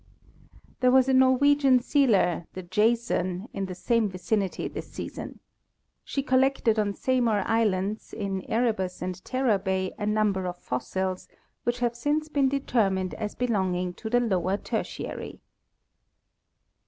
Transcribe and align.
There 0.79 0.89
was 0.89 1.07
a 1.07 1.13
Norwegian 1.13 1.79
sealer, 1.79 2.47
the 2.53 2.63
Jason, 2.63 3.47
in 3.53 3.67
the 3.67 3.75
same 3.75 4.09
vicinity 4.09 4.67
this 4.67 4.91
season. 4.91 5.39
She 6.03 6.23
collected 6.23 6.79
on 6.79 6.95
Seymour 6.95 7.43
island, 7.45 7.99
in 8.11 8.41
Erebus 8.49 9.03
and 9.03 9.23
Terror 9.23 9.59
bay, 9.59 9.93
a 9.99 10.07
number 10.07 10.47
of 10.47 10.57
fossils, 10.57 11.27
which 11.65 11.81
have 11.81 11.95
since 11.95 12.29
been 12.29 12.49
deter 12.49 12.89
mined 12.89 13.13
as 13.13 13.35
belonging 13.35 13.93
to 13.93 14.09
the 14.09 14.19
lower 14.19 14.57
tertiary. 14.57 15.39